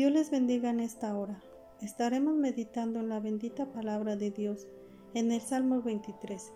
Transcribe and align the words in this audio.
Dios 0.00 0.12
les 0.12 0.30
bendiga 0.30 0.70
en 0.70 0.80
esta 0.80 1.14
hora. 1.14 1.42
Estaremos 1.82 2.34
meditando 2.34 3.00
en 3.00 3.10
la 3.10 3.20
bendita 3.20 3.70
palabra 3.70 4.16
de 4.16 4.30
Dios 4.30 4.66
en 5.12 5.30
el 5.30 5.42
Salmo 5.42 5.82
23, 5.82 6.52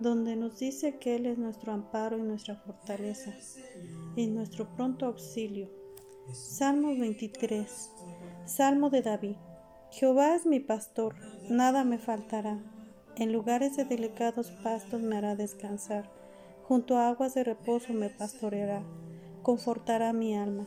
donde 0.00 0.34
nos 0.34 0.58
dice 0.58 0.96
que 0.96 1.16
Él 1.16 1.26
es 1.26 1.36
nuestro 1.36 1.72
amparo 1.72 2.16
y 2.16 2.22
nuestra 2.22 2.56
fortaleza, 2.56 3.34
y 4.16 4.28
nuestro 4.28 4.74
pronto 4.74 5.04
auxilio. 5.04 5.68
Salmo 6.32 6.96
23, 6.96 7.90
Salmo 8.46 8.88
de 8.88 9.02
David. 9.02 9.36
Jehová 9.90 10.34
es 10.34 10.46
mi 10.46 10.60
pastor, 10.60 11.16
nada 11.50 11.84
me 11.84 11.98
faltará. 11.98 12.58
En 13.16 13.30
lugares 13.30 13.76
de 13.76 13.84
delicados 13.84 14.52
pastos 14.62 15.02
me 15.02 15.18
hará 15.18 15.36
descansar, 15.36 16.10
junto 16.62 16.96
a 16.96 17.10
aguas 17.10 17.34
de 17.34 17.44
reposo 17.44 17.92
me 17.92 18.08
pastoreará, 18.08 18.82
confortará 19.42 20.14
mi 20.14 20.34
alma, 20.34 20.66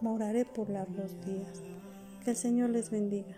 moraré 0.00 0.44
por 0.44 0.70
largos 0.70 1.20
días. 1.24 1.62
Que 2.24 2.30
el 2.30 2.36
Señor 2.36 2.70
les 2.70 2.90
bendiga. 2.90 3.36